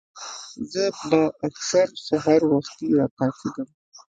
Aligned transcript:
زۀ 0.71 0.85
به 1.09 1.21
اکثر 1.47 1.87
سحر 2.05 2.41
وختي 2.51 2.87
راپاسېدم 2.97 3.67